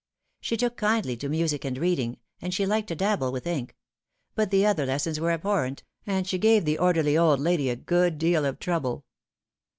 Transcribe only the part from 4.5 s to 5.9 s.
other lessons were abhorrent,